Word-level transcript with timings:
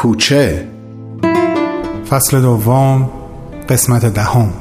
کوچه. 0.00 0.68
فصل 2.10 2.40
دوم 2.40 3.10
قسمت 3.68 4.06
دهم. 4.06 4.52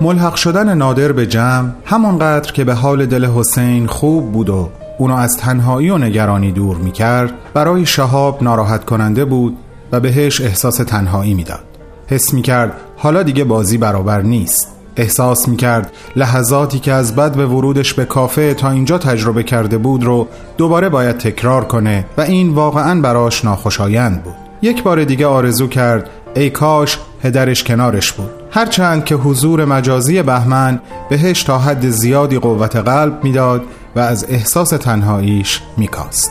ملحق 0.00 0.34
شدن 0.34 0.74
نادر 0.74 1.12
به 1.12 1.26
جمع 1.26 1.70
همانقدر 1.84 2.52
که 2.52 2.64
به 2.64 2.74
حال 2.74 3.06
دل 3.06 3.24
حسین 3.24 3.86
خوب 3.86 4.32
بود 4.32 4.50
و 4.50 4.70
اونو 5.02 5.14
از 5.14 5.36
تنهایی 5.36 5.90
و 5.90 5.98
نگرانی 5.98 6.52
دور 6.52 6.76
می 6.76 6.92
کرد 6.92 7.32
برای 7.54 7.86
شهاب 7.86 8.42
ناراحت 8.42 8.84
کننده 8.84 9.24
بود 9.24 9.56
و 9.92 10.00
بهش 10.00 10.40
احساس 10.40 10.76
تنهایی 10.76 11.34
می‌داد. 11.34 11.64
حس 12.06 12.34
می 12.34 12.42
کرد 12.42 12.72
حالا 12.96 13.22
دیگه 13.22 13.44
بازی 13.44 13.78
برابر 13.78 14.22
نیست. 14.22 14.68
احساس 14.96 15.48
می 15.48 15.56
کرد 15.56 15.92
لحظاتی 16.16 16.78
که 16.78 16.92
از 16.92 17.16
بد 17.16 17.36
به 17.36 17.46
ورودش 17.46 17.94
به 17.94 18.04
کافه 18.04 18.54
تا 18.54 18.70
اینجا 18.70 18.98
تجربه 18.98 19.42
کرده 19.42 19.78
بود 19.78 20.04
رو 20.04 20.28
دوباره 20.56 20.88
باید 20.88 21.18
تکرار 21.18 21.64
کنه 21.64 22.04
و 22.16 22.20
این 22.20 22.48
واقعا 22.54 23.00
براش 23.00 23.44
ناخوشایند 23.44 24.22
بود. 24.22 24.34
یک 24.62 24.82
بار 24.82 25.04
دیگه 25.04 25.26
آرزو 25.26 25.66
کرد 25.66 26.10
ای 26.34 26.50
کاش 26.50 26.98
هدرش 27.22 27.64
کنارش 27.64 28.12
بود. 28.12 28.41
هرچند 28.54 29.04
که 29.04 29.14
حضور 29.14 29.64
مجازی 29.64 30.22
بهمن 30.22 30.80
بهش 31.08 31.42
تا 31.42 31.58
حد 31.58 31.90
زیادی 31.90 32.38
قوت 32.38 32.76
قلب 32.76 33.24
می‌داد 33.24 33.62
و 33.96 34.00
از 34.00 34.26
احساس 34.28 34.68
تنهاییش 34.68 35.60
میکاست. 35.76 36.30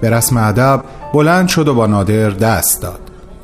به 0.00 0.10
رسم 0.10 0.36
ادب 0.36 0.84
بلند 1.12 1.48
شد 1.48 1.68
و 1.68 1.74
با 1.74 1.86
نادر 1.86 2.30
دست 2.30 2.82
داد. 2.82 3.00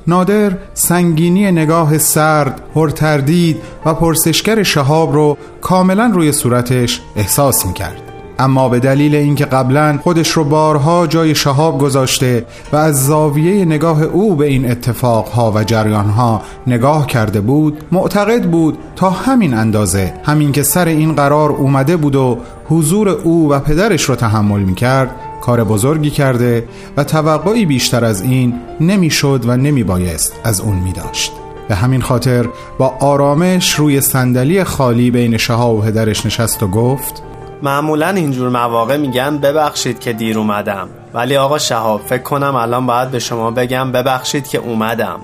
نادر 0.07 0.53
سنگینی 0.75 1.53
نگاه 1.53 1.99
سرد، 1.99 2.61
پرتردید 2.75 3.63
و 3.85 3.95
پرسشگر 3.95 4.63
شهاب 4.63 5.13
رو 5.13 5.37
کاملا 5.61 6.11
روی 6.15 6.33
صورتش 6.33 7.01
احساس 7.17 7.67
می‌کرد. 7.67 8.10
اما 8.41 8.69
به 8.69 8.79
دلیل 8.79 9.15
اینکه 9.15 9.45
قبلا 9.45 9.99
خودش 10.03 10.31
رو 10.31 10.45
بارها 10.45 11.07
جای 11.07 11.35
شهاب 11.35 11.79
گذاشته 11.79 12.47
و 12.73 12.77
از 12.77 13.07
زاویه 13.07 13.65
نگاه 13.65 14.03
او 14.03 14.37
به 14.37 14.47
این 14.47 14.71
اتفاقها 14.71 15.53
و 15.53 15.65
جریانها 15.65 16.43
نگاه 16.67 17.07
کرده 17.07 17.41
بود 17.41 17.85
معتقد 17.93 18.45
بود 18.45 18.79
تا 18.97 19.11
همین 19.11 19.55
اندازه 19.55 20.15
همین 20.25 20.53
که 20.53 20.63
سر 20.63 20.87
این 20.89 21.13
قرار 21.13 21.51
اومده 21.51 21.97
بود 21.97 22.17
و 22.17 22.39
حضور 22.69 23.09
او 23.09 23.51
و 23.51 23.59
پدرش 23.59 24.03
رو 24.03 24.15
تحمل 24.15 24.61
می 24.61 24.75
کرد 24.75 25.11
کار 25.41 25.65
بزرگی 25.65 26.11
کرده 26.11 26.65
و 26.97 27.05
توقعی 27.05 27.67
بیشتر 27.67 28.05
از 28.05 28.23
این 28.23 28.55
نمی‌شد 28.81 29.45
و 29.47 29.57
نمی 29.57 29.85
بایست 29.85 30.33
از 30.45 30.61
اون 30.61 30.77
می 30.77 30.93
داشت. 30.93 31.33
به 31.69 31.75
همین 31.75 32.03
خاطر 32.03 32.49
با 32.79 32.95
آرامش 33.01 33.75
روی 33.75 34.01
صندلی 34.01 34.65
خالی 34.65 35.11
بین 35.11 35.37
شهاب 35.37 35.77
و 35.77 35.81
پدرش 35.81 36.27
نشست 36.27 36.63
و 36.63 36.69
گفت 36.69 37.23
معمولا 37.63 38.09
اینجور 38.09 38.49
مواقع 38.49 38.97
میگن 38.97 39.39
ببخشید 39.39 40.01
که 40.01 40.13
دیر 40.13 40.39
اومدم. 40.39 40.89
ولی 41.15 41.37
آقا 41.37 41.59
شهاب 41.59 42.01
فکر 42.07 42.23
کنم 42.23 42.55
الان 42.55 42.87
باید 42.87 43.11
به 43.11 43.19
شما 43.19 43.51
بگم 43.51 43.93
ببخشید 43.93 44.49
که 44.49 44.59
اومدم. 44.59 45.21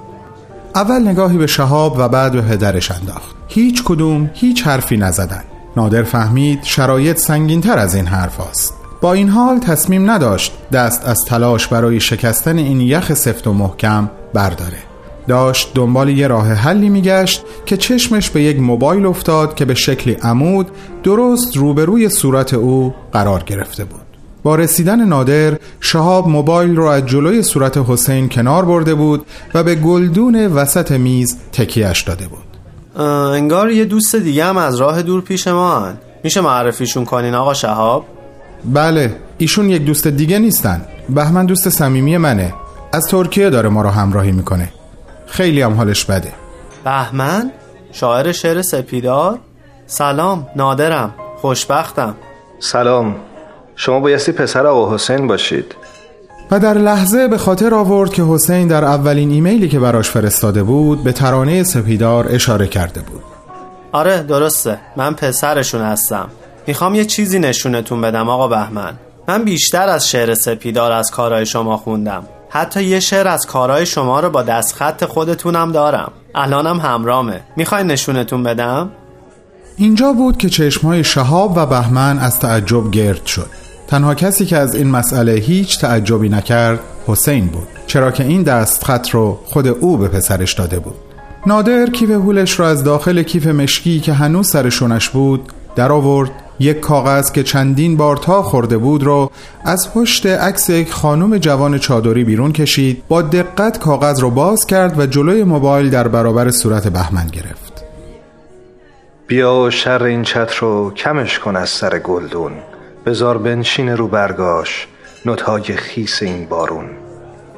اول 0.75 1.09
نگاهی 1.09 1.39
به 1.39 1.47
شهاب 1.47 1.95
و 1.98 2.09
بعد 2.09 2.33
به 2.33 2.42
پدرش 2.42 2.91
انداخت. 2.91 3.37
هیچ 3.48 3.83
کدوم 3.84 4.31
هیچ 4.34 4.67
حرفی 4.67 4.97
نزدن. 4.97 5.45
نادر 5.77 6.03
فهمید 6.03 6.64
شرایط 6.64 7.19
سنگینتر 7.19 7.79
از 7.79 7.95
این 7.95 8.07
حرف 8.07 8.41
است. 8.41 8.75
با 9.01 9.12
این 9.12 9.29
حال 9.29 9.59
تصمیم 9.59 10.11
نداشت 10.11 10.53
دست 10.73 11.05
از 11.05 11.25
تلاش 11.27 11.67
برای 11.67 12.01
شکستن 12.01 12.59
این 12.59 12.81
یخ 12.81 13.14
سفت 13.14 13.47
و 13.47 13.53
محکم 13.53 14.11
برداره. 14.34 14.79
داشت 15.29 15.75
دنبال 15.75 16.09
یه 16.09 16.29
راه 16.29 16.53
حلی 16.53 16.89
میگشت 16.89 17.43
که 17.67 17.77
چشمش 17.77 18.31
به 18.31 18.42
یک 18.42 18.61
موبایل 18.61 19.07
افتاد 19.07 19.55
که 19.55 19.64
به 19.64 19.75
شکلی 19.75 20.14
عمود 20.14 20.70
درست 21.03 21.57
روبروی 21.57 22.09
صورت 22.09 22.55
او 22.55 22.95
قرار 23.13 23.42
گرفته 23.42 23.85
بود. 23.85 24.01
با 24.42 24.57
رسیدن 24.57 25.05
نادر 25.05 25.59
شهاب 25.81 26.29
موبایل 26.29 26.77
رو 26.77 26.85
از 26.85 27.07
جلوی 27.07 27.42
صورت 27.42 27.79
حسین 27.79 28.29
کنار 28.29 28.65
برده 28.65 28.95
بود 28.95 29.27
و 29.55 29.63
به 29.63 29.75
گلدون 29.75 30.47
وسط 30.47 30.92
میز 30.92 31.36
تکیهش 31.53 32.03
داده 32.03 32.29
بود. 32.29 32.39
انگار 33.07 33.70
یه 33.70 33.85
دوست 33.85 34.17
دیگه 34.17 34.45
هم 34.45 34.57
از 34.57 34.77
راه 34.77 35.03
دور 35.03 35.20
پیش 35.20 35.48
ما 35.48 35.81
هن. 35.81 35.98
میشه 36.25 36.41
معرفیشون 36.41 37.05
کنین 37.05 37.35
آقا 37.35 37.55
شهاب؟ 37.55 38.05
بله 38.65 39.17
ایشون 39.39 39.70
یک 39.70 39.85
دوست 39.85 40.07
دیگه 40.07 40.39
نیستن. 40.39 40.85
بهمن 41.09 41.47
دوست 41.47 41.69
صمیمی 41.69 42.17
منه. 42.17 42.55
از 42.92 43.05
ترکیه 43.11 43.51
داره 43.51 43.69
ما 43.69 43.83
رو 43.83 43.89
همراهی 43.89 44.33
می‌کنه. 44.33 44.69
خیلی 45.27 45.63
هم 45.63 45.73
حالش 45.73 46.05
بده. 46.05 46.33
بهمن؟ 46.85 47.51
شاعر 47.92 48.33
شعر 48.33 48.63
سپیدار؟ 48.63 49.39
سلام 49.87 50.47
نادرم 50.57 51.14
خوشبختم. 51.37 52.14
سلام 52.61 53.17
شما 53.77 54.01
بایستی 54.01 54.33
پسر 54.33 54.67
آقا 54.67 54.95
حسین 54.95 55.27
باشید. 55.27 55.75
و 56.51 56.61
در 56.61 56.75
لحظه 56.75 57.29
به 57.29 57.39
خاطر 57.39 57.75
آورد 57.75 58.13
که 58.13 58.23
حسین 58.23 58.69
در 58.69 58.85
اولین 58.85 59.31
ایمیلی 59.31 59.69
که 59.69 59.79
براش 59.79 60.11
فرستاده 60.11 60.63
بود 60.63 61.05
به 61.05 61.13
ترانه 61.13 61.65
سپیدار 61.65 62.27
اشاره 62.31 62.67
کرده 62.67 63.01
بود. 63.01 63.23
آره 63.92 64.23
درسته. 64.23 64.79
من 64.97 65.15
پسرشون 65.15 65.83
هستم. 65.83 66.29
می‌خوام 66.67 66.95
یه 66.95 67.05
چیزی 67.05 67.39
نشونتون 67.39 68.01
بدم 68.01 68.29
آقا 68.29 68.48
بهمن. 68.48 68.95
من 69.29 69.45
بیشتر 69.45 69.89
از 69.89 70.11
شعر 70.11 70.35
سپیدار 70.35 70.92
از 70.92 71.11
کارهای 71.11 71.47
شما 71.47 71.77
خوندم. 71.77 72.27
حتی 72.56 72.84
یه 72.84 73.00
شعر 73.00 73.28
از 73.28 73.46
کارهای 73.46 73.86
شما 73.86 74.20
رو 74.20 74.30
با 74.30 74.42
دستخط 74.42 75.05
خودتونم 75.05 75.72
دارم. 75.72 76.12
الانم 76.34 76.80
همرامه. 76.80 77.40
می‌خوای 77.56 77.84
نشونتون 77.84 78.42
بدم؟ 78.42 78.90
اینجا 79.77 80.12
بود 80.12 80.36
که 80.36 80.48
چشمهای 80.48 81.05
شهاب 81.05 81.52
و 81.56 81.67
بهمن 81.67 82.18
از 82.18 82.39
تعجب 82.39 82.90
گرد 82.90 83.27
شد. 83.27 83.46
تنها 83.86 84.14
کسی 84.14 84.46
که 84.46 84.56
از 84.56 84.74
این 84.74 84.90
مسئله 84.90 85.33
هیچ 85.33 85.80
تعجبی 85.80 86.28
نکرد 86.28 86.80
حسین 87.06 87.46
بود. 87.46 87.68
چرا 87.86 88.11
که 88.11 88.24
این 88.24 88.42
دستخط 88.42 89.11
رو 89.11 89.38
خود 89.44 89.67
او 89.68 89.96
به 89.96 90.08
پسرش 90.08 90.52
داده 90.52 90.78
بود. 90.78 90.94
نادر 91.46 91.86
کیف 91.86 92.11
هولش 92.11 92.61
را 92.61 92.68
از 92.68 92.84
داخل 92.84 93.23
کیف 93.23 93.46
مشکی 93.46 94.00
که 94.00 94.12
هنوز 94.12 94.50
سرشونش 94.50 95.08
بود 95.08 95.52
در 95.77 95.92
آورد 95.92 96.30
یک 96.58 96.80
کاغذ 96.80 97.33
که 97.33 97.42
چندین 97.42 97.96
بار 97.96 98.17
تا 98.17 98.42
خورده 98.42 98.78
بود 98.78 99.02
رو 99.02 99.30
از 99.64 99.94
پشت 99.94 100.27
عکس 100.27 100.70
یک 100.70 100.92
خانم 100.92 101.39
جوان 101.39 101.78
چادری 101.78 102.24
بیرون 102.24 102.52
کشید 102.52 103.02
با 103.08 103.22
دقت 103.22 103.78
کاغذ 103.78 104.20
رو 104.20 104.30
باز 104.30 104.67
کرد 104.67 104.98
و 104.98 105.06
جلوی 105.06 105.44
موبایل 105.44 105.90
در 105.90 106.08
برابر 106.08 106.50
صورت 106.50 106.89
بهمن 106.89 107.27
گرفت. 107.27 107.84
بیا 109.27 109.70
شر 109.70 110.02
این 110.02 110.22
چتر 110.22 110.58
رو 110.61 110.90
کمش 110.90 111.39
کن 111.39 111.56
از 111.56 111.68
سر 111.68 111.98
گلدون. 111.98 112.52
بزار 113.06 113.38
بنشین 113.38 113.88
رو 113.88 114.08
برگاش 114.08 114.86
نوتهای 115.27 115.62
خیس 115.62 116.23
این 116.23 116.46
بارون. 116.46 116.86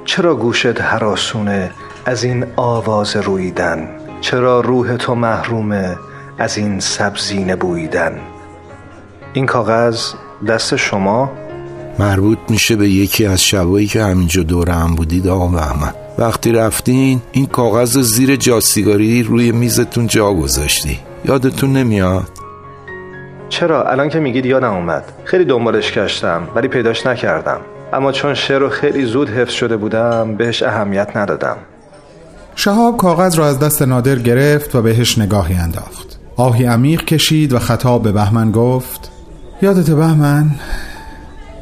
چرا 0.05 0.35
گوشت 0.35 0.81
حراسونه 0.81 1.71
از 2.07 2.25
این 2.25 2.47
آواز 2.57 3.17
رویدن؟ 3.17 3.89
چرا 4.21 4.61
روح 4.61 4.97
تو 4.97 5.15
محرومه 5.15 5.97
از 6.39 6.59
این 6.59 6.81
سبزی 6.81 7.45
نبویدن 7.45 8.21
این 9.39 9.47
کاغذ 9.47 10.01
دست 10.49 10.77
شما 10.77 11.31
مربوط 11.99 12.39
میشه 12.49 12.77
به 12.77 12.89
یکی 12.89 13.27
از 13.27 13.43
شبایی 13.45 13.87
که 13.87 14.03
همینجا 14.03 14.43
دور 14.43 14.71
هم 14.71 14.95
بودید 14.95 15.29
آقا 15.29 15.47
بهمن 15.47 15.93
وقتی 16.19 16.53
رفتین 16.53 17.21
این 17.33 17.47
کاغذ 17.47 17.99
زیر 17.99 18.37
جاسیگاری 18.37 19.23
روی 19.23 19.53
میزتون 19.53 20.07
جا 20.07 20.35
گذاشتی. 20.35 20.99
یادتون 21.25 21.73
نمیاد؟ 21.73 22.29
چرا؟ 23.49 23.85
الان 23.85 24.09
که 24.09 24.21
میگید 24.21 24.47
یادم 24.47 24.73
اومد. 24.73 25.05
خیلی 25.25 25.45
دنبالش 25.45 25.93
کشتم 25.93 26.49
ولی 26.55 26.69
پیداش 26.69 27.07
نکردم. 27.07 27.61
اما 27.93 28.13
چون 28.13 28.35
شعر 28.35 28.59
رو 28.59 28.69
خیلی 28.69 29.05
زود 29.05 29.31
حفظ 29.31 29.53
شده 29.53 29.77
بودم 29.77 30.35
بهش 30.35 30.63
اهمیت 30.63 31.17
ندادم. 31.17 31.57
شهاب 32.55 32.97
کاغذ 32.97 33.39
را 33.39 33.47
از 33.47 33.59
دست 33.59 33.83
نادر 33.83 34.17
گرفت 34.17 34.75
و 34.75 34.83
بهش 34.83 35.19
نگاهی 35.19 35.55
انداخت. 35.55 36.19
آهی 36.37 36.65
عمیق 36.65 37.05
کشید 37.05 37.53
و 37.53 37.59
خطاب 37.59 38.03
به 38.03 38.13
بهمن 38.13 38.51
گفت 38.51 39.18
یادت 39.63 39.91
بهمن 39.91 40.51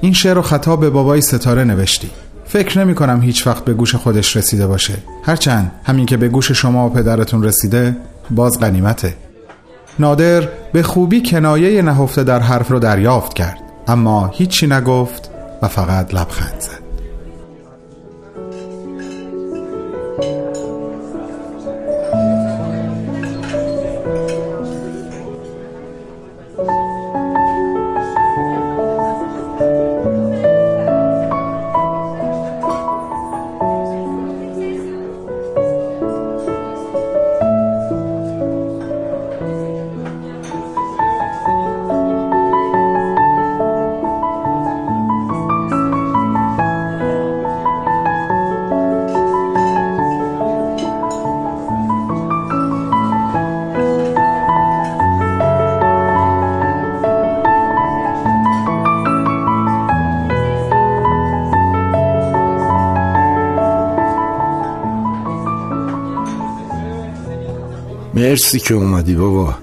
این 0.01 0.13
شعر 0.13 0.35
رو 0.35 0.43
خطاب 0.43 0.81
به 0.81 0.91
بابای 0.91 1.21
ستاره 1.21 1.65
نوشتی. 1.65 2.11
فکر 2.45 2.79
نمی 2.79 2.95
کنم 2.95 3.23
هیچ 3.23 3.47
وقت 3.47 3.65
به 3.65 3.75
گوش 3.75 3.95
خودش 3.95 4.37
رسیده 4.37 4.67
باشه. 4.67 4.95
هرچند 5.23 5.71
همین 5.85 6.07
که 6.07 6.17
به 6.17 6.29
گوش 6.29 6.53
شما 6.53 6.87
و 6.87 6.93
پدرتون 6.93 7.43
رسیده 7.43 7.97
باز 8.31 8.61
غنیمته. 8.61 9.15
نادر 9.99 10.49
به 10.73 10.83
خوبی 10.83 11.23
کنایه 11.23 11.83
نهفته 11.83 12.25
در 12.25 12.41
حرف 12.41 12.71
رو 12.71 12.79
دریافت 12.79 13.35
کرد. 13.35 13.59
اما 13.89 14.31
هیچی 14.35 14.67
نگفت 14.67 15.31
و 15.63 15.69
فقط 15.69 16.15
لبخند 16.15 16.61
زد. 16.61 16.76
مرسی 68.17 68.59
که 68.59 68.75
اومدی 68.75 69.15
بابا. 69.15 69.55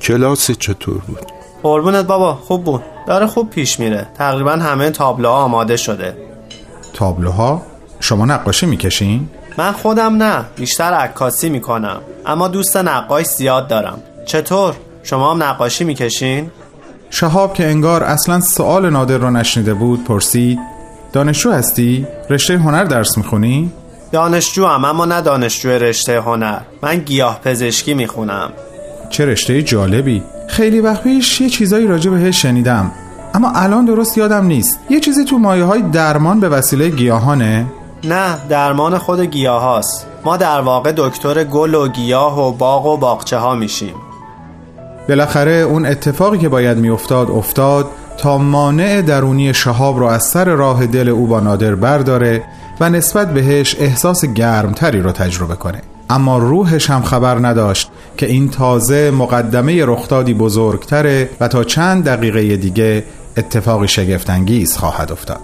کلاس 0.00 0.50
چطور 0.50 0.98
بود؟ 0.98 1.20
قربونت 1.62 2.04
بابا 2.04 2.34
خوب 2.34 2.64
بود. 2.64 2.82
داره 3.06 3.26
خوب 3.26 3.50
پیش 3.50 3.80
میره. 3.80 4.06
تقریبا 4.18 4.52
همه 4.52 4.90
تابلوها 4.90 5.34
آماده 5.34 5.76
شده. 5.76 6.16
تابلوها؟ 6.94 7.62
شما 8.00 8.24
نقاشی 8.24 8.66
می‌کشین؟ 8.66 9.28
من 9.58 9.72
خودم 9.72 10.22
نه 10.22 10.44
بیشتر 10.56 10.92
عکاسی 10.92 11.48
می‌کنم. 11.48 12.00
اما 12.26 12.48
دوست 12.48 12.76
نقاش 12.76 13.26
زیاد 13.26 13.68
دارم. 13.68 13.98
چطور؟ 14.26 14.74
شما 15.02 15.30
هم 15.30 15.42
نقاشی 15.42 15.84
می‌کشین؟ 15.84 16.50
شهاب 17.10 17.54
که 17.54 17.66
انگار 17.66 18.04
اصلا 18.04 18.40
سوال 18.40 18.90
نادر 18.90 19.18
رو 19.18 19.30
نشنیده 19.30 19.74
بود 19.74 20.04
پرسید 20.04 20.58
دانشجو 21.12 21.50
هستی؟ 21.52 22.06
رشته 22.30 22.58
هنر 22.58 22.84
درس 22.84 23.18
می‌خونی؟ 23.18 23.72
دانشجو 24.16 24.66
هم 24.66 24.84
اما 24.84 25.04
نه 25.04 25.20
دانشجو 25.20 25.68
رشته 25.68 26.20
هنر. 26.20 26.58
من 26.82 26.98
گیاه 26.98 27.40
پزشکی 27.44 27.94
می‌خونم. 27.94 28.50
چه 29.10 29.26
رشته 29.26 29.62
جالبی. 29.62 30.22
خیلی 30.48 30.80
وقت 30.80 31.02
پیش 31.02 31.40
یه 31.40 31.48
چیزایی 31.48 31.86
راجع 31.86 32.10
بهش 32.10 32.42
شنیدم. 32.42 32.92
اما 33.34 33.52
الان 33.54 33.84
درست 33.84 34.18
یادم 34.18 34.46
نیست. 34.46 34.78
یه 34.90 35.00
چیزی 35.00 35.24
تو 35.24 35.38
مایه 35.38 35.64
های 35.64 35.82
درمان 35.82 36.40
به 36.40 36.48
وسیله 36.48 36.88
گیاهانه؟ 36.88 37.66
نه 38.04 38.36
درمان 38.48 38.98
خود 38.98 39.20
گیاه 39.20 39.62
هاست. 39.62 40.06
ما 40.24 40.36
در 40.36 40.60
واقع 40.60 40.92
دکتر 40.96 41.44
گل 41.44 41.74
و 41.74 41.88
گیاه 41.88 42.48
و 42.48 42.52
باغ 42.52 42.86
و 42.86 42.96
باغچه 42.96 43.38
ها 43.38 43.54
میشیم. 43.54 43.94
بالاخره 45.08 45.52
اون 45.52 45.86
اتفاقی 45.86 46.38
که 46.38 46.48
باید 46.48 46.78
میافتاد 46.78 47.30
افتاد 47.30 47.86
تا 48.18 48.38
مانع 48.38 49.02
درونی 49.02 49.54
شهاب 49.54 49.98
رو 49.98 50.06
از 50.06 50.24
سر 50.24 50.44
راه 50.44 50.86
دل 50.86 51.08
او 51.08 51.26
با 51.26 51.40
نادر 51.40 51.74
برداره 51.74 52.42
و 52.80 52.90
نسبت 52.90 53.34
بهش 53.34 53.76
احساس 53.78 54.24
گرمتری 54.24 55.00
رو 55.00 55.12
تجربه 55.12 55.54
کنه. 55.54 55.82
اما 56.10 56.38
روحش 56.38 56.90
هم 56.90 57.02
خبر 57.02 57.46
نداشت 57.46 57.90
که 58.16 58.26
این 58.26 58.50
تازه 58.50 59.10
مقدمه 59.10 59.84
رخدادی 59.84 60.34
بزرگتره 60.34 61.30
و 61.40 61.48
تا 61.48 61.64
چند 61.64 62.04
دقیقه 62.04 62.56
دیگه 62.56 63.04
اتفاقی 63.36 63.88
شگفتانگیز 63.88 64.76
خواهد 64.76 65.12
افتاد. 65.12 65.40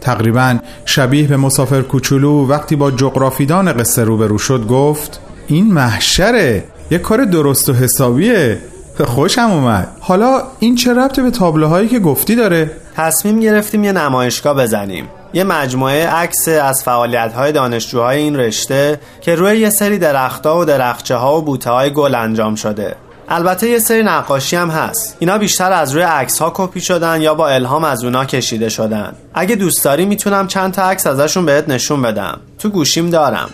تقریبا 0.00 0.58
شبیه 0.84 1.28
به 1.28 1.36
مسافر 1.36 1.82
کوچولو 1.82 2.46
وقتی 2.46 2.76
با 2.76 2.90
جغرافیدان 2.90 3.72
قصه 3.72 4.04
روبرو 4.04 4.38
شد 4.38 4.66
گفت 4.66 5.20
این 5.46 5.72
محشره 5.72 6.64
یه 6.90 6.98
کار 6.98 7.24
درست 7.24 7.68
و 7.68 7.72
حسابیه. 7.72 8.58
خوشم 9.04 9.50
اومد. 9.50 9.88
حالا 10.00 10.42
این 10.58 10.74
چه 10.74 10.94
ربطه 10.94 11.22
به 11.22 11.30
تابلوهایی 11.30 11.88
که 11.88 11.98
گفتی 11.98 12.36
داره؟ 12.36 12.70
تصمیم 12.96 13.40
گرفتیم 13.40 13.84
یه 13.84 13.92
نمایشگاه 13.92 14.54
بزنیم. 14.56 15.04
یه 15.32 15.44
مجموعه 15.44 16.06
عکس 16.06 16.48
از 16.48 16.82
فعالیت 16.82 17.32
های 17.32 17.52
دانشجوهای 17.52 18.18
این 18.18 18.36
رشته 18.36 19.00
که 19.20 19.34
روی 19.34 19.58
یه 19.58 19.70
سری 19.70 19.98
درختها 19.98 20.60
و 20.60 20.64
درخچه 20.64 21.16
ها 21.16 21.38
و 21.38 21.42
بوته 21.42 21.70
های 21.70 21.90
گل 21.90 22.14
انجام 22.14 22.54
شده. 22.54 22.96
البته 23.28 23.68
یه 23.68 23.78
سری 23.78 24.02
نقاشی 24.02 24.56
هم 24.56 24.70
هست. 24.70 25.16
اینا 25.18 25.38
بیشتر 25.38 25.72
از 25.72 25.92
روی 25.92 26.02
عکس 26.02 26.38
ها 26.38 26.52
کپی 26.54 26.80
شدن 26.80 27.22
یا 27.22 27.34
با 27.34 27.48
الهام 27.48 27.84
از 27.84 28.04
اونا 28.04 28.24
کشیده 28.24 28.68
شدن. 28.68 29.12
اگه 29.34 29.56
دوست 29.56 29.84
داری 29.84 30.06
می‌تونم 30.06 30.46
چند 30.46 30.72
تا 30.72 30.82
عکس 30.82 31.06
ازشون 31.06 31.46
بهت 31.46 31.68
نشون 31.68 32.02
بدم. 32.02 32.40
تو 32.58 32.68
گوشیم 32.68 33.10
دارم. 33.10 33.50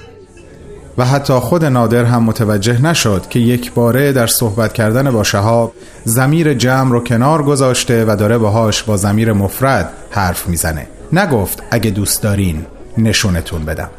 و 0.99 1.05
حتی 1.05 1.33
خود 1.33 1.65
نادر 1.65 2.05
هم 2.05 2.23
متوجه 2.23 2.83
نشد 2.83 3.23
که 3.31 3.39
یک 3.39 3.73
باره 3.73 4.13
در 4.13 4.27
صحبت 4.27 4.73
کردن 4.73 5.11
با 5.11 5.23
شهاب 5.23 5.73
زمیر 6.05 6.55
جمع 6.55 6.91
رو 6.91 7.05
کنار 7.05 7.43
گذاشته 7.43 8.05
و 8.05 8.17
داره 8.17 8.39
باهاش 8.39 8.83
با 8.83 8.97
زمیر 8.97 9.33
مفرد 9.33 9.93
حرف 10.11 10.49
می‌زنه. 10.49 10.87
نگفت 11.13 11.63
اگه 11.71 11.91
دوست 11.91 12.23
دارین 12.23 12.67
نشونتون 12.99 13.65
بدم. 13.65 13.91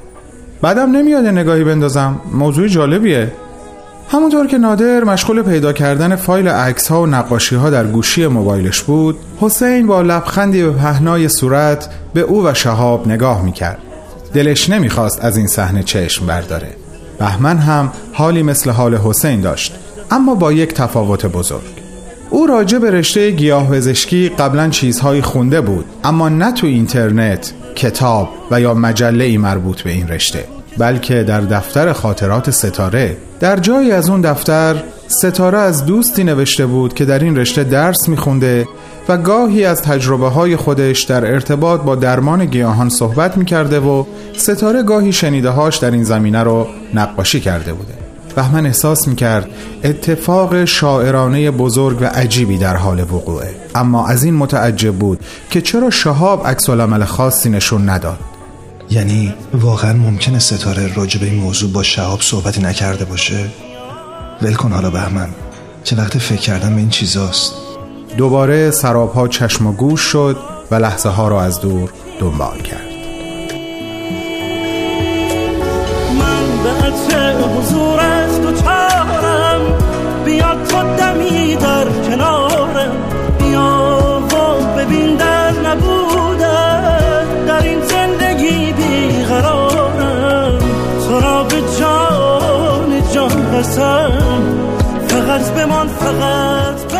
بعدم 0.62 0.92
نمیاد 0.92 1.26
نگاهی 1.26 1.64
بندازم. 1.64 2.22
موضوع 2.32 2.68
جالبیه. 2.68 3.32
همونطور 4.10 4.48
که 4.48 4.58
نادر 4.58 5.04
مشغول 5.04 5.42
پیدا 5.42 5.74
کردن 5.74 6.16
فایل 6.16 6.48
عکس 6.48 6.88
ها 6.88 7.02
و 7.02 7.06
نقاشی 7.06 7.56
ها 7.56 7.70
در 7.70 7.88
گوشی 7.88 8.28
موبایلش 8.28 8.82
بود 8.82 9.18
حسین 9.40 9.88
با 9.88 10.02
لبخندی 10.02 10.64
به 10.64 10.72
پهنای 10.72 11.30
صورت 11.30 11.90
به 12.14 12.22
او 12.22 12.46
و 12.46 12.54
شهاب 12.54 13.08
نگاه 13.08 13.42
می‌کرد. 13.42 13.78
دلش 14.34 14.70
نمی‌خواست 14.70 15.26
از 15.26 15.38
این 15.38 15.48
صحنه 15.48 15.84
چشم 15.84 16.26
برداره. 16.26 16.70
بهمن 17.20 17.58
هم 17.58 17.92
حالی 18.14 18.44
مثل 18.44 18.70
حال 18.70 18.96
حسین 18.96 19.42
داشت 19.42 19.76
اما 20.12 20.36
با 20.36 20.52
یک 20.52 20.74
تفاوت 20.74 21.26
بزرگ. 21.26 21.83
او 22.34 22.48
راجع 22.48 22.78
به 22.78 22.92
رشته 22.92 23.32
گیاه 23.32 23.68
پزشکی 23.68 24.30
قبلا 24.30 24.70
چیزهایی 24.70 25.22
خونده 25.22 25.62
بود 25.62 25.86
اما 26.04 26.30
نه 26.30 26.52
تو 26.52 26.68
اینترنت 26.68 27.54
کتاب 27.76 28.30
و 28.52 28.62
یا 28.62 28.74
مجله 28.74 29.24
ای 29.24 29.38
مربوط 29.38 29.82
به 29.82 29.92
این 29.92 30.08
رشته 30.08 30.46
بلکه 30.78 31.24
در 31.24 31.42
دفتر 31.42 31.94
خاطرات 31.94 32.50
ستاره. 32.50 33.18
در 33.40 33.58
جایی 33.58 33.92
از 33.92 34.10
اون 34.10 34.22
دفتر 34.22 34.84
ستاره 35.08 35.58
از 35.58 35.86
دوستی 35.86 36.24
نوشته 36.24 36.66
بود 36.66 36.94
که 36.94 37.06
در 37.06 37.20
این 37.20 37.38
رشته 37.38 37.64
درس 37.64 38.10
میخونده 38.10 38.68
و 39.10 39.18
گاهی 39.18 39.66
از 39.66 39.82
تجربه 39.82 40.28
های 40.28 40.56
خودش 40.56 41.02
در 41.04 41.26
ارتباط 41.26 41.82
با 41.82 41.96
درمان 41.96 42.46
گیاهان 42.46 42.90
صحبت 42.90 43.38
می‌کرده 43.38 43.80
و 43.80 44.04
ستاره 44.38 44.84
گاهی 44.84 45.14
شنیده 45.14 45.50
هاش 45.50 45.78
در 45.78 45.92
این 45.92 46.04
زمینه 46.04 46.44
رو 46.44 46.68
نقاشی 46.94 47.40
کرده 47.40 47.74
بوده. 47.74 48.03
بهمن 48.36 48.66
احساس 48.66 49.08
می‌کرد 49.08 49.50
اتفاق 49.84 50.66
شاعرانه 50.66 51.52
بزرگ 51.52 52.02
و 52.02 52.06
عجیبی 52.06 52.58
در 52.58 52.76
حال 52.76 53.00
وقوعه. 53.00 53.56
اما 53.76 54.08
از 54.08 54.24
این 54.24 54.34
متعجب 54.34 54.96
بود 54.96 55.20
که 55.50 55.62
چرا 55.62 55.90
شهاب 55.90 56.48
عکس 56.48 56.70
خاصی 57.06 57.50
نشون 57.50 57.90
نداد. 57.90 58.20
یعنی 58.90 59.34
واقعا 59.54 59.94
ممکنه 59.94 60.40
ستاره 60.40 60.94
راجع 60.94 61.20
به 61.20 61.26
این 61.26 61.36
موضوع 61.36 61.72
با 61.72 61.84
شهاب 61.84 62.22
صحبتی 62.22 62.62
نکرده 62.62 63.06
باشه؟ 63.06 63.46
ول 64.42 64.54
کن 64.54 64.72
حالا 64.72 64.90
بهمن. 64.90 65.30
چه 65.84 65.96
وقت 65.96 66.18
فکر 66.18 66.42
کردن 66.42 66.74
به 66.74 66.80
این 66.80 66.90
چیزاست. 66.90 67.54
دوباره 68.18 68.72
سرابها 68.72 69.28
چشم 69.28 69.68
و 69.68 69.72
گوش 69.72 70.02
شد 70.02 70.38
و 70.72 70.76
لحظه 70.76 71.10
ها 71.10 71.28
را 71.28 71.42
از 71.42 71.62
دور 71.62 71.90
دنبال 72.20 72.58
کرد. 72.58 72.93
جان 93.78 94.12
رسم 94.12 95.08
فقط 95.08 95.52
بمان 95.52 95.88
فقط 95.88 96.94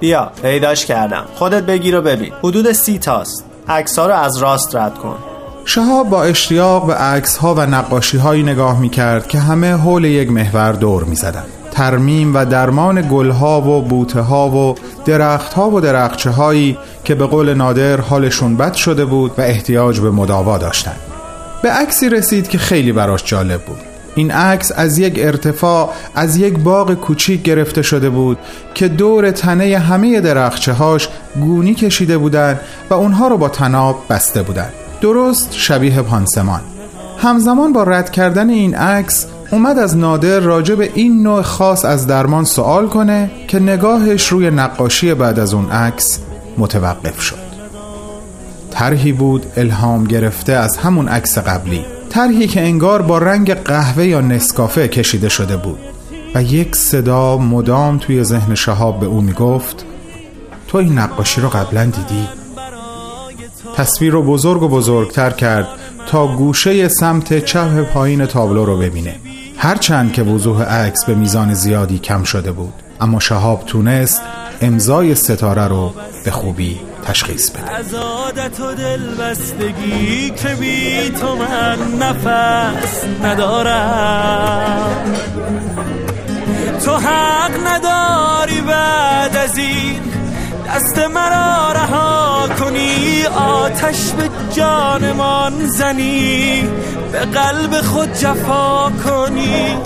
بیا 0.00 0.30
پیداش 0.42 0.86
کردم. 0.86 1.24
خودت 1.34 1.62
بگیر 1.62 1.98
و 1.98 2.02
ببین. 2.02 2.32
حدود 2.42 2.72
سی 2.72 2.98
تاست. 2.98 3.44
عکس 3.68 3.98
ها 3.98 4.06
رو 4.06 4.14
از 4.14 4.36
راست 4.36 4.76
رد 4.76 4.98
کن. 4.98 5.16
شهاب 5.64 6.08
با 6.10 6.24
اشتیاق 6.24 6.86
به 6.86 6.94
عکس 6.94 7.36
ها 7.36 7.54
و 7.54 7.60
نقاشی 7.60 8.18
هایی 8.18 8.42
نگاه 8.42 8.80
می 8.80 8.88
کرد 8.88 9.28
که 9.28 9.38
همه 9.38 9.72
حول 9.72 10.04
یک 10.04 10.30
محور 10.30 10.72
دور 10.72 11.04
می 11.04 11.16
زدن. 11.16 11.44
ترمیم 11.70 12.34
و 12.34 12.44
درمان 12.44 13.08
گل 13.10 13.30
ها 13.30 13.60
و 13.60 13.82
بوته 13.82 14.20
ها 14.20 14.48
و 14.48 14.74
درخت 15.04 15.52
ها 15.52 15.70
و 15.70 15.80
درخچه 15.80 16.30
هایی 16.30 16.78
که 17.04 17.14
به 17.14 17.26
قول 17.26 17.54
نادر 17.54 18.00
حالشون 18.00 18.56
بد 18.56 18.74
شده 18.74 19.04
بود 19.04 19.32
و 19.38 19.40
احتیاج 19.40 20.00
به 20.00 20.10
مداوا 20.10 20.58
داشتند. 20.58 21.00
به 21.62 21.70
عکسی 21.70 22.08
رسید 22.08 22.48
که 22.48 22.58
خیلی 22.58 22.92
براش 22.92 23.24
جالب 23.24 23.60
بود. 23.60 23.89
این 24.14 24.30
عکس 24.30 24.72
از 24.76 24.98
یک 24.98 25.14
ارتفاع 25.16 25.92
از 26.14 26.36
یک 26.36 26.58
باغ 26.58 26.94
کوچیک 26.94 27.42
گرفته 27.42 27.82
شده 27.82 28.10
بود 28.10 28.38
که 28.74 28.88
دور 28.88 29.30
تنه 29.30 29.78
همه 29.78 30.20
درخچه 30.20 30.74
گونی 31.40 31.74
کشیده 31.74 32.18
بودند 32.18 32.60
و 32.90 32.94
اونها 32.94 33.28
رو 33.28 33.36
با 33.36 33.48
تناب 33.48 34.02
بسته 34.10 34.42
بودند. 34.42 34.72
درست 35.00 35.48
شبیه 35.52 36.02
پانسمان. 36.02 36.60
همزمان 37.18 37.72
با 37.72 37.82
رد 37.82 38.10
کردن 38.10 38.50
این 38.50 38.74
عکس 38.74 39.26
اومد 39.50 39.78
از 39.78 39.96
نادر 39.96 40.40
راجع 40.40 40.74
به 40.74 40.90
این 40.94 41.22
نوع 41.22 41.42
خاص 41.42 41.84
از 41.84 42.06
درمان 42.06 42.44
سوال 42.44 42.88
کنه 42.88 43.30
که 43.48 43.60
نگاهش 43.60 44.28
روی 44.28 44.50
نقاشی 44.50 45.14
بعد 45.14 45.38
از 45.38 45.54
اون 45.54 45.70
عکس 45.70 46.18
متوقف 46.58 47.20
شد. 47.20 47.50
طرحی 48.70 49.12
بود 49.12 49.46
الهام 49.56 50.04
گرفته 50.04 50.52
از 50.52 50.76
همون 50.76 51.08
عکس 51.08 51.38
قبلی. 51.38 51.84
طرحی 52.10 52.46
که 52.46 52.60
انگار 52.60 53.02
با 53.02 53.18
رنگ 53.18 53.54
قهوه 53.54 54.06
یا 54.06 54.20
نسکافه 54.20 54.88
کشیده 54.88 55.28
شده 55.28 55.56
بود 55.56 55.78
و 56.34 56.42
یک 56.42 56.76
صدا 56.76 57.36
مدام 57.36 57.98
توی 57.98 58.24
ذهن 58.24 58.54
شهاب 58.54 59.00
به 59.00 59.06
او 59.06 59.20
می‌گفت 59.20 59.84
تو 60.68 60.78
این 60.78 60.98
نقاشی 60.98 61.40
رو 61.40 61.48
قبلا 61.48 61.84
دیدی؟ 61.84 62.28
تصویر 63.76 64.12
رو 64.12 64.22
بزرگ 64.22 64.62
و 64.62 64.68
بزرگتر 64.68 65.30
کرد 65.30 65.68
تا 66.06 66.36
گوشه 66.36 66.88
سمت 66.88 67.44
چپ 67.44 67.82
پایین 67.82 68.26
تابلو 68.26 68.64
رو 68.64 68.78
ببینه. 68.78 69.14
هرچند 69.56 70.12
که 70.12 70.22
وضوح 70.22 70.62
عکس 70.62 71.04
به 71.04 71.14
میزان 71.14 71.54
زیادی 71.54 71.98
کم 71.98 72.22
شده 72.22 72.52
بود 72.52 72.72
اما 73.00 73.20
شهاب 73.20 73.64
تونست 73.66 74.22
امضای 74.60 75.14
ستاره 75.14 75.68
رو 75.68 75.94
به 76.24 76.30
خوبی 76.30 76.80
تشخیص 77.00 77.50
بده. 77.50 77.70
از 77.70 77.94
عادت 77.94 78.60
و 78.60 78.74
دل 78.74 79.14
بستگی 79.14 80.30
که 80.30 80.48
بی 80.48 81.10
تو 81.10 81.36
من 81.36 81.78
نفس 81.98 83.04
ندارم. 83.22 84.90
تو 86.84 86.96
حق 86.96 87.66
نداری 87.66 88.60
بعد 88.60 89.36
از 89.36 89.58
این 89.58 90.00
دست 90.66 90.98
مرا 90.98 91.72
رها 91.72 92.48
کنی 92.58 93.24
آتش 93.26 94.10
به 94.10 94.30
جانمان 94.54 95.66
زنی 95.66 96.68
به 97.12 97.18
قلب 97.18 97.80
خود 97.80 98.12
جفا 98.12 98.90
کنی. 98.90 99.76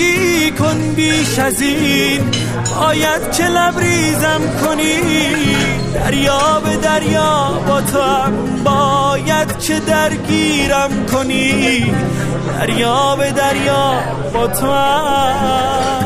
دیوانگی 0.00 0.50
کن 0.50 0.94
بیش 0.96 1.38
از 1.38 1.60
این. 1.60 2.20
باید 2.80 3.32
که 3.32 3.44
لبریزم 3.44 4.40
کنی؟ 4.64 4.96
دریا 5.94 6.60
به 6.64 6.76
دریا 6.76 7.62
با 7.68 7.80
تو 7.80 8.30
باید 8.64 9.58
که 9.58 9.80
درگیرم 9.80 11.06
کنی؟ 11.06 11.94
دریا 12.60 13.16
به 13.16 13.30
دریا 13.30 14.02
با 14.34 14.46
تو 14.46 14.66
هم. 14.66 15.99